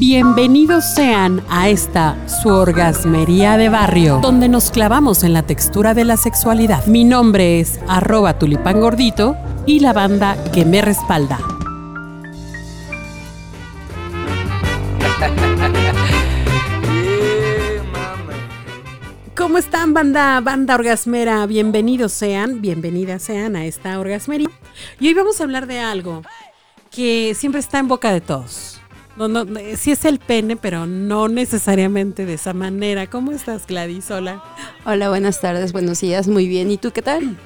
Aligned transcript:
Bienvenidos 0.00 0.86
sean 0.94 1.44
a 1.50 1.68
esta 1.68 2.16
su 2.26 2.48
orgasmería 2.48 3.58
de 3.58 3.68
barrio, 3.68 4.20
donde 4.22 4.48
nos 4.48 4.70
clavamos 4.70 5.24
en 5.24 5.34
la 5.34 5.42
textura 5.42 5.92
de 5.92 6.06
la 6.06 6.16
sexualidad. 6.16 6.86
Mi 6.86 7.04
nombre 7.04 7.60
es 7.60 7.78
arroba 7.86 8.38
tulipán 8.38 8.80
gordito 8.80 9.36
y 9.66 9.80
la 9.80 9.92
banda 9.92 10.42
que 10.54 10.64
me 10.64 10.80
respalda. 10.80 11.38
¿Cómo 19.36 19.58
están, 19.58 19.92
banda, 19.92 20.40
banda 20.40 20.76
orgasmera? 20.76 21.44
Bienvenidos 21.44 22.12
sean, 22.12 22.62
bienvenidas 22.62 23.20
sean 23.20 23.54
a 23.54 23.66
esta 23.66 24.00
orgasmería. 24.00 24.48
Y 24.98 25.08
hoy 25.08 25.12
vamos 25.12 25.42
a 25.42 25.44
hablar 25.44 25.66
de 25.66 25.80
algo 25.80 26.22
que 26.90 27.34
siempre 27.34 27.60
está 27.60 27.78
en 27.80 27.88
boca 27.88 28.10
de 28.10 28.22
todos. 28.22 28.79
No, 29.16 29.28
no, 29.28 29.44
sí 29.76 29.90
es 29.90 30.04
el 30.04 30.18
pene, 30.18 30.56
pero 30.56 30.86
no 30.86 31.28
necesariamente 31.28 32.24
de 32.24 32.34
esa 32.34 32.54
manera. 32.54 33.08
¿Cómo 33.08 33.32
estás, 33.32 33.66
Gladys? 33.66 34.10
Hola. 34.10 34.42
Hola, 34.86 35.08
buenas 35.08 35.40
tardes, 35.40 35.72
buenos 35.72 36.00
días, 36.00 36.28
muy 36.28 36.46
bien. 36.46 36.70
¿Y 36.70 36.78
tú 36.78 36.90
qué 36.92 37.02
tal? 37.02 37.36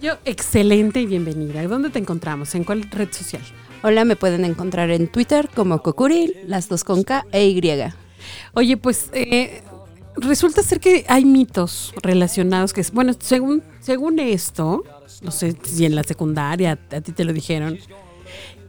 Yo, 0.00 0.14
excelente 0.24 1.00
y 1.00 1.06
bienvenida. 1.06 1.62
¿Dónde 1.66 1.90
te 1.90 1.98
encontramos? 1.98 2.54
¿En 2.54 2.64
cuál 2.64 2.82
red 2.90 3.12
social? 3.12 3.42
Hola, 3.82 4.04
me 4.04 4.16
pueden 4.16 4.44
encontrar 4.44 4.90
en 4.90 5.08
Twitter 5.08 5.48
como 5.54 5.82
Kokuri, 5.82 6.34
las 6.46 6.68
dos 6.68 6.84
con 6.84 7.02
K 7.02 7.26
e 7.32 7.46
Y. 7.46 7.60
Oye, 8.54 8.76
pues 8.76 9.10
eh, 9.12 9.62
resulta 10.16 10.62
ser 10.62 10.80
que 10.80 11.04
hay 11.08 11.24
mitos 11.24 11.92
relacionados 12.02 12.72
que, 12.72 12.84
bueno, 12.92 13.12
según, 13.18 13.62
según 13.80 14.18
esto, 14.18 14.84
no 15.20 15.30
sé 15.30 15.56
si 15.64 15.84
en 15.84 15.94
la 15.94 16.04
secundaria 16.04 16.78
a 16.90 17.00
ti 17.00 17.12
te 17.12 17.24
lo 17.24 17.32
dijeron, 17.32 17.78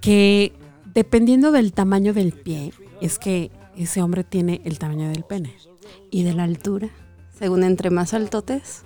que 0.01 0.51
dependiendo 0.93 1.51
del 1.51 1.73
tamaño 1.73 2.13
del 2.13 2.33
pie, 2.33 2.73
es 3.01 3.19
que 3.19 3.51
ese 3.77 4.01
hombre 4.01 4.23
tiene 4.23 4.61
el 4.65 4.79
tamaño 4.79 5.09
del 5.09 5.23
pene. 5.23 5.55
¿Y 6.11 6.23
de 6.23 6.33
la 6.33 6.43
altura? 6.43 6.89
Según 7.37 7.63
entre 7.63 7.89
más 7.89 8.13
altotes, 8.13 8.83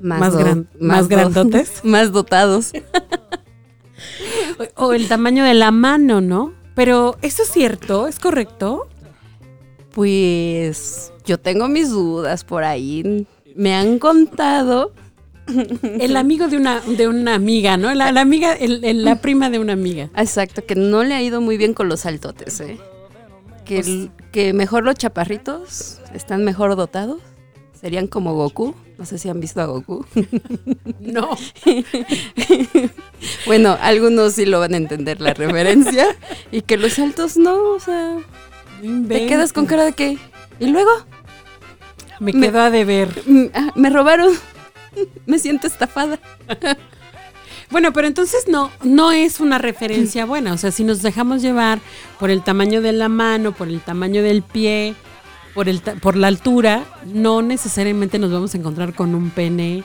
más, 0.00 0.20
Más, 0.20 0.36
gran- 0.36 0.68
más 0.80 1.02
do- 1.02 1.08
grandotes. 1.08 1.80
más 1.84 2.12
dotados. 2.12 2.72
O, 4.76 4.84
o 4.86 4.92
el 4.94 5.08
tamaño 5.08 5.44
de 5.44 5.54
la 5.54 5.70
mano, 5.70 6.20
¿no? 6.20 6.54
Pero, 6.74 7.16
¿eso 7.22 7.42
es 7.42 7.50
cierto? 7.50 8.06
¿Es 8.06 8.18
correcto? 8.18 8.88
Pues 9.92 11.12
yo 11.26 11.38
tengo 11.38 11.68
mis 11.68 11.90
dudas 11.90 12.44
por 12.44 12.64
ahí. 12.64 13.26
Me 13.56 13.74
han 13.74 13.98
contado. 13.98 14.92
El 15.82 16.16
amigo 16.16 16.48
de 16.48 16.56
una, 16.56 16.80
de 16.80 17.08
una 17.08 17.34
amiga, 17.34 17.76
¿no? 17.76 17.92
La, 17.94 18.12
la 18.12 18.20
amiga, 18.20 18.52
el- 18.54 18.84
el- 18.84 19.04
la 19.04 19.16
prima 19.20 19.50
de 19.50 19.58
una 19.58 19.72
amiga. 19.72 20.10
Exacto, 20.16 20.64
que 20.64 20.74
no 20.74 21.02
le 21.04 21.14
ha 21.14 21.22
ido 21.22 21.40
muy 21.40 21.56
bien 21.56 21.74
con 21.74 21.88
los 21.88 22.06
altotes, 22.06 22.60
¿eh? 22.60 22.78
Que, 23.64 23.76
Pues- 23.76 23.86
el- 23.88 24.10
que 24.32 24.52
mejor 24.52 24.84
los 24.84 24.94
chaparritos 24.96 25.98
están 26.14 26.44
mejor 26.44 26.76
dotados. 26.76 27.18
Serían 27.80 28.06
como 28.08 28.34
Goku. 28.34 28.74
No 28.98 29.06
sé 29.06 29.16
si 29.18 29.30
han 29.30 29.40
visto 29.40 29.60
a 29.62 29.64
Goku. 29.66 30.04
No. 31.00 31.30
Bueno, 33.46 33.76
algunos 33.80 34.34
sí 34.34 34.44
lo 34.46 34.60
van 34.60 34.74
a 34.74 34.76
entender 34.76 35.20
la 35.20 35.32
referencia. 35.34 36.06
y 36.52 36.60
que 36.62 36.76
los 36.76 36.98
altos 36.98 37.36
no, 37.36 37.70
o 37.70 37.80
sea, 37.80 38.18
te 39.08 39.26
quedas 39.26 39.52
con 39.52 39.66
cara 39.66 39.84
de 39.84 39.92
que. 39.92 40.18
¿Y 40.58 40.66
luego? 40.66 40.90
Me 42.18 42.32
me- 42.34 42.46
quedo 42.48 42.60
a 42.60 42.70
deber. 42.70 43.08
Ah, 43.54 43.70
me 43.74 43.88
robaron. 43.90 44.32
me 45.26 45.38
siento 45.38 45.66
estafada. 45.66 46.18
Bueno, 47.70 47.92
pero 47.92 48.08
entonces 48.08 48.48
no, 48.48 48.70
no 48.82 49.12
es 49.12 49.38
una 49.38 49.58
referencia 49.58 50.26
buena. 50.26 50.52
O 50.52 50.58
sea, 50.58 50.72
si 50.72 50.82
nos 50.82 51.02
dejamos 51.02 51.40
llevar 51.40 51.80
por 52.18 52.30
el 52.30 52.42
tamaño 52.42 52.80
de 52.80 52.92
la 52.92 53.08
mano, 53.08 53.52
por 53.52 53.68
el 53.68 53.80
tamaño 53.80 54.22
del 54.22 54.42
pie, 54.42 54.94
por, 55.54 55.68
el 55.68 55.80
por 55.80 56.16
la 56.16 56.26
altura, 56.26 56.84
no 57.06 57.42
necesariamente 57.42 58.18
nos 58.18 58.32
vamos 58.32 58.54
a 58.54 58.58
encontrar 58.58 58.94
con 58.94 59.14
un 59.14 59.30
pene, 59.30 59.84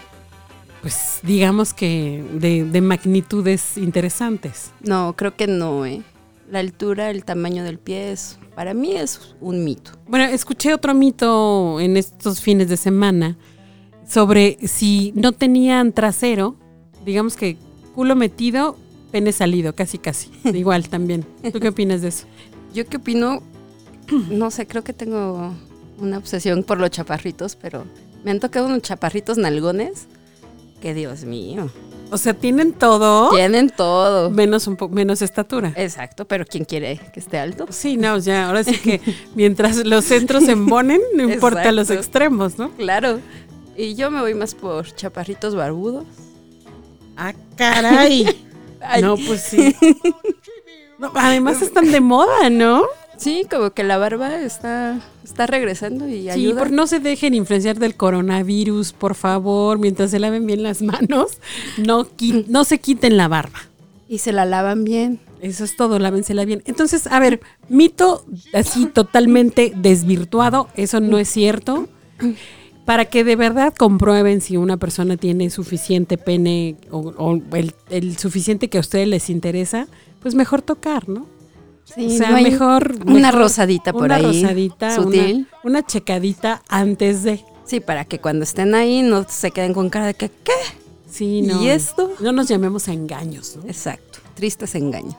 pues 0.81 1.19
digamos 1.21 1.73
que 1.73 2.23
de, 2.33 2.65
de 2.65 2.81
magnitudes 2.81 3.77
interesantes. 3.77 4.71
No, 4.81 5.13
creo 5.15 5.35
que 5.35 5.45
no, 5.45 5.85
¿eh? 5.85 6.01
La 6.49 6.59
altura, 6.59 7.09
el 7.09 7.23
tamaño 7.23 7.63
del 7.63 7.79
pie 7.79 8.11
es, 8.11 8.39
para 8.55 8.73
mí 8.73 8.95
es 8.95 9.35
un 9.41 9.63
mito. 9.63 9.91
Bueno, 10.07 10.25
escuché 10.25 10.73
otro 10.73 10.93
mito 10.93 11.79
en 11.79 11.97
estos 11.97 12.41
fines 12.41 12.67
de 12.69 12.77
semana 12.77 13.35
sobre 14.07 14.57
si 14.67 15.11
no 15.15 15.31
tenían 15.31 15.91
trasero, 15.91 16.55
digamos 17.05 17.35
que 17.35 17.57
culo 17.93 18.15
metido, 18.15 18.77
pene 19.11 19.31
salido, 19.31 19.73
casi 19.73 19.97
casi. 19.97 20.29
Igual 20.53 20.89
también. 20.89 21.25
¿Tú 21.51 21.59
qué 21.59 21.69
opinas 21.69 22.01
de 22.01 22.09
eso? 22.09 22.25
Yo 22.73 22.85
qué 22.85 22.97
opino, 22.97 23.41
no 24.29 24.51
sé, 24.51 24.67
creo 24.67 24.83
que 24.83 24.93
tengo 24.93 25.53
una 25.97 26.17
obsesión 26.17 26.63
por 26.63 26.79
los 26.79 26.89
chaparritos, 26.89 27.55
pero 27.55 27.85
me 28.23 28.31
han 28.31 28.39
tocado 28.39 28.65
unos 28.67 28.81
chaparritos 28.81 29.37
nalgones 29.37 30.07
que 30.81 30.93
Dios 30.93 31.23
mío, 31.23 31.69
O 32.11 32.17
sea, 32.17 32.33
tienen 32.33 32.73
todo 32.73 33.29
tienen 33.31 33.69
todo. 33.69 34.29
menos 34.29 34.67
un 34.67 34.75
poco 34.75 34.93
menos 34.93 35.21
estatura. 35.21 35.73
Exacto, 35.77 36.25
pero 36.27 36.45
¿quién 36.45 36.65
quiere 36.65 36.99
que 37.13 37.19
esté 37.19 37.39
alto? 37.39 37.65
Sí, 37.69 37.97
no, 37.97 38.17
ya, 38.19 38.47
ahora 38.47 38.63
sí 38.63 38.75
que 38.77 38.99
mientras 39.35 39.77
los 39.85 40.05
centros 40.05 40.43
se 40.43 40.51
embonen, 40.51 41.01
no 41.15 41.23
importa 41.31 41.71
los 41.71 41.89
extremos, 41.89 42.57
¿no? 42.59 42.71
Claro. 42.71 43.19
Y 43.77 43.95
yo 43.95 44.09
me 44.11 44.21
voy 44.21 44.33
más 44.33 44.55
por 44.55 44.85
chaparritos 44.95 45.55
barbudos. 45.55 46.05
Ah, 47.17 47.33
caray. 47.55 48.25
Ay. 48.81 49.01
No, 49.01 49.15
pues 49.17 49.41
sí. 49.41 49.75
No, 50.97 51.11
además 51.15 51.61
están 51.61 51.91
de 51.91 51.99
moda, 51.99 52.49
¿no? 52.49 52.83
Sí, 53.17 53.45
como 53.51 53.71
que 53.71 53.83
la 53.83 53.97
barba 53.97 54.39
está, 54.39 55.01
está 55.25 55.45
regresando 55.45 56.07
y 56.07 56.21
Sí, 56.21 56.29
ayuda. 56.29 56.59
por 56.59 56.71
no 56.71 56.87
se 56.87 57.01
dejen 57.01 57.33
influenciar 57.33 57.79
del 57.79 57.95
coronavirus, 57.95 58.93
por 58.93 59.13
favor, 59.15 59.77
mientras 59.77 60.11
se 60.11 60.19
laven 60.19 60.47
bien 60.47 60.63
las 60.63 60.81
manos, 60.81 61.39
no, 61.77 62.07
no 62.47 62.63
se 62.63 62.79
quiten 62.79 63.17
la 63.17 63.27
barba. 63.27 63.59
Y 64.07 64.19
se 64.19 64.31
la 64.31 64.45
lavan 64.45 64.85
bien. 64.85 65.19
Eso 65.41 65.65
es 65.65 65.75
todo, 65.75 65.99
lávensela 65.99 66.45
bien. 66.45 66.63
Entonces, 66.65 67.07
a 67.07 67.19
ver, 67.19 67.41
mito 67.67 68.23
así 68.53 68.85
totalmente 68.85 69.73
desvirtuado, 69.75 70.69
eso 70.77 71.01
no 71.01 71.17
es 71.17 71.27
cierto. 71.27 71.89
Para 72.85 73.05
que 73.05 73.23
de 73.23 73.35
verdad 73.35 73.73
comprueben 73.75 74.41
si 74.41 74.57
una 74.57 74.77
persona 74.77 75.17
tiene 75.17 75.49
suficiente 75.49 76.17
pene 76.17 76.75
o, 76.91 76.99
o 77.17 77.41
el, 77.55 77.73
el 77.89 78.17
suficiente 78.17 78.69
que 78.69 78.77
a 78.77 78.81
ustedes 78.81 79.07
les 79.07 79.29
interesa, 79.29 79.87
pues 80.21 80.35
mejor 80.35 80.61
tocar, 80.61 81.09
¿no? 81.09 81.25
Sí, 81.83 82.07
o 82.07 82.09
sea, 82.09 82.29
no 82.31 82.37
hay 82.37 82.43
mejor, 82.43 82.95
Una 83.05 83.13
mejor 83.27 83.41
rosadita 83.41 83.91
por 83.93 84.03
una 84.05 84.15
ahí. 84.15 84.23
rosadita, 84.23 84.95
Sutil. 84.95 85.47
Una, 85.63 85.79
una 85.79 85.85
checadita 85.85 86.61
antes 86.67 87.23
de. 87.23 87.43
Sí, 87.65 87.79
para 87.79 88.05
que 88.05 88.19
cuando 88.19 88.43
estén 88.43 88.73
ahí 88.75 89.01
no 89.01 89.25
se 89.27 89.51
queden 89.51 89.73
con 89.73 89.89
cara 89.89 90.07
de 90.07 90.13
que, 90.15 90.29
¿qué? 90.29 90.51
Sí, 91.09 91.41
no. 91.41 91.61
¿Y 91.63 91.69
esto? 91.69 92.11
No 92.19 92.31
nos 92.31 92.47
llamemos 92.47 92.87
a 92.87 92.93
engaños, 92.93 93.55
¿no? 93.55 93.63
Exacto. 93.69 94.19
Tristes 94.35 94.75
engaños. 94.75 95.15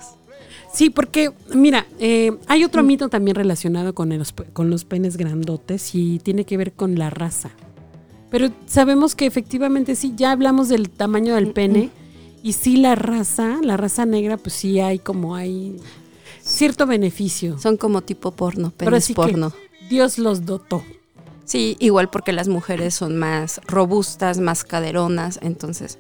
Sí, 0.73 0.91
porque, 0.91 1.33
mira, 1.55 1.87
eh, 1.99 2.37
hay 2.49 2.65
otro 2.65 2.83
mito 2.83 3.09
también 3.09 3.35
relacionado 3.35 3.95
con 3.95 4.17
los, 4.19 4.33
pe- 4.33 4.45
con 4.53 4.69
los 4.69 4.85
penes 4.85 5.17
grandotes 5.17 5.95
y 5.95 6.19
tiene 6.19 6.45
que 6.45 6.57
ver 6.57 6.73
con 6.73 6.99
la 6.99 7.09
raza. 7.11 7.51
Pero 8.31 8.51
sabemos 8.67 9.15
que 9.15 9.25
efectivamente 9.27 9.95
sí, 9.97 10.13
ya 10.17 10.33
hablamos 10.33 10.69
del 10.69 10.91
tamaño 10.91 11.35
del 11.37 11.53
pene 11.53 11.91
y 12.43 12.53
sí 12.53 12.77
la 12.77 12.95
raza, 12.95 13.59
la 13.63 13.77
raza 13.77 14.05
negra, 14.05 14.37
pues 14.37 14.55
sí 14.55 14.81
hay 14.81 14.99
como 14.99 15.35
hay 15.37 15.77
cierto 16.43 16.87
beneficio. 16.87 17.59
Son 17.59 17.77
como 17.77 18.03
tipo 18.03 18.33
porno, 18.33 18.73
Pero 18.77 18.91
penes 18.91 19.05
sí 19.05 19.15
que 19.15 19.21
porno. 19.23 19.53
Dios 19.89 20.19
los 20.19 20.45
dotó. 20.45 20.83
Sí, 21.45 21.77
igual 21.79 22.11
porque 22.11 22.33
las 22.33 22.49
mujeres 22.49 22.93
son 22.95 23.17
más 23.17 23.61
robustas, 23.69 24.39
más 24.41 24.65
caderonas, 24.65 25.39
entonces 25.43 25.97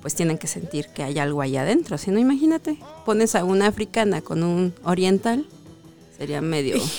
pues 0.00 0.14
tienen 0.14 0.38
que 0.38 0.46
sentir 0.46 0.86
que 0.94 1.02
hay 1.02 1.18
algo 1.18 1.40
ahí 1.42 1.56
adentro. 1.56 1.98
Si 1.98 2.10
no, 2.10 2.18
imagínate, 2.18 2.78
pones 3.04 3.34
a 3.34 3.44
una 3.44 3.66
africana 3.66 4.20
con 4.22 4.42
un 4.42 4.72
oriental, 4.84 5.46
sería 6.16 6.40
medio... 6.40 6.76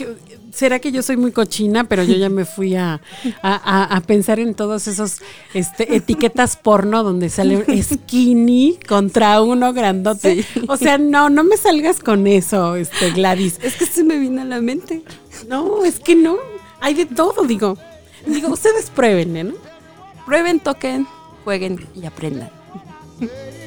Será 0.51 0.79
que 0.79 0.91
yo 0.91 1.01
soy 1.01 1.15
muy 1.15 1.31
cochina, 1.31 1.85
pero 1.85 2.03
yo 2.03 2.13
ya 2.15 2.27
me 2.29 2.43
fui 2.43 2.75
a, 2.75 2.99
a- 3.41 3.95
a- 3.95 4.01
pensar 4.01 4.37
en 4.41 4.53
todos 4.53 4.85
esos 4.89 5.19
este, 5.53 5.95
etiquetas 5.95 6.57
porno 6.57 7.03
donde 7.05 7.29
sale 7.29 7.63
skinny 7.81 8.77
contra 8.85 9.41
uno 9.41 9.71
grandote. 9.71 10.43
Sí. 10.43 10.61
O 10.67 10.75
sea, 10.75 10.97
no, 10.97 11.29
no 11.29 11.45
me 11.45 11.55
salgas 11.55 11.99
con 12.01 12.27
eso, 12.27 12.75
este 12.75 13.11
Gladys. 13.11 13.59
Es 13.63 13.77
que 13.77 13.85
se 13.85 14.03
me 14.03 14.17
vino 14.17 14.41
a 14.41 14.45
la 14.45 14.59
mente. 14.59 15.03
No, 15.47 15.85
es 15.85 16.01
que 16.01 16.15
no. 16.15 16.35
Hay 16.81 16.95
de 16.95 17.05
todo, 17.05 17.43
digo. 17.45 17.77
Digo, 18.25 18.49
ustedes 18.49 18.89
prueben, 18.89 19.37
¿eh, 19.37 19.43
¿no? 19.45 19.53
Prueben, 20.25 20.59
toquen, 20.59 21.07
jueguen 21.45 21.87
y 21.95 22.05
aprendan. 22.05 22.51
Hey. 23.21 23.60